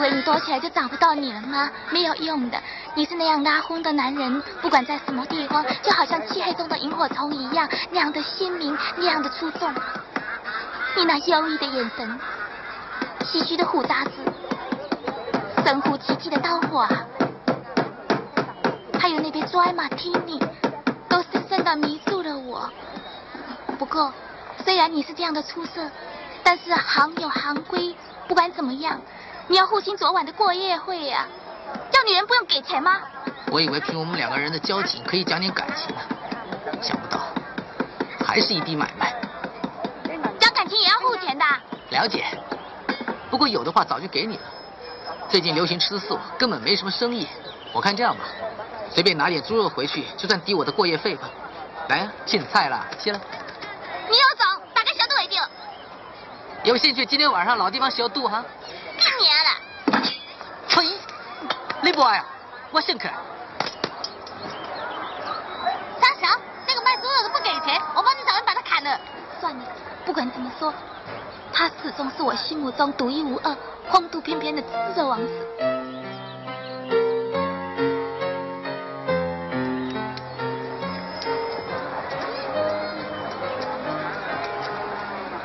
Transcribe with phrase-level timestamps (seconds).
[0.00, 1.70] 以为你躲起来就找不到你了吗？
[1.90, 2.58] 没有用的，
[2.94, 9.70] 你是那样拉昏的男人，不管在什么地方，就好像漆黑中的萤火虫一样，那样的鲜明，那样的出众。
[10.96, 12.18] 你那忧郁的眼神，
[13.20, 14.12] 唏嘘的胡渣子，
[15.66, 16.88] 神乎其技的刀法，
[18.98, 20.42] 还有那杯 dry martini，
[21.10, 22.70] 都深深的迷住了我。
[23.78, 24.10] 不过，
[24.64, 25.90] 虽然你是这样的出色，
[26.42, 27.94] 但是行有行规，
[28.26, 28.98] 不管怎么样。
[29.50, 31.26] 你要付清昨晚的过夜费呀？
[31.90, 33.00] 叫女人不用给钱吗？
[33.50, 36.00] 我以为凭我们两个人的交情可以讲点感情呢，
[36.80, 37.18] 想不到
[38.24, 39.12] 还是一笔买卖。
[40.38, 41.44] 讲感情也要付钱的。
[41.88, 42.26] 了解，
[43.28, 44.42] 不过有的话早就给你了。
[45.28, 47.26] 最近流行吃素，根本没什么生意。
[47.72, 48.22] 我看这样吧，
[48.88, 51.28] 随便拿点猪肉回去，就算抵我的过夜费吧。
[51.88, 53.18] 来呀，进菜了，起来。
[54.08, 55.42] 你要走，打开小肚一定。
[56.62, 58.44] 有兴趣今天晚上老地方小肚哈？
[62.00, 62.24] 李博呀，
[62.70, 63.10] 我姓柯。
[66.00, 66.28] 大小，
[66.66, 68.98] 那个卖猪肉的不给钱，我帮你找人把他砍了。
[69.38, 69.62] 算了，
[70.06, 70.72] 不管怎么说，
[71.52, 73.54] 他始终是我心目中独一无二、
[73.92, 75.46] 风度翩翩的猪肉王子。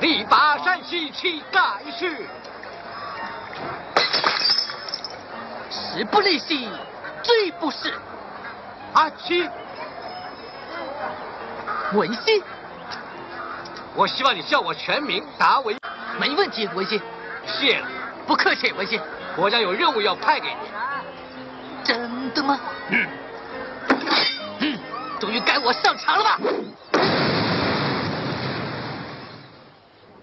[0.00, 1.60] 力拔山兮气盖
[1.98, 2.26] 世。
[5.92, 6.66] 时不利兮，
[7.22, 7.92] 骓不逝。
[8.94, 9.46] 阿七，
[11.92, 12.42] 文心，
[13.94, 15.76] 我希望你叫我全名达文。
[16.18, 16.98] 没问题，文心。
[17.46, 17.86] 谢了，
[18.26, 18.98] 不客气，文心。
[19.36, 20.56] 国家有任务要派给你。
[21.84, 22.58] 真的吗？
[22.88, 23.06] 嗯。
[24.60, 24.78] 嗯，
[25.20, 26.38] 终于该我上场了吧？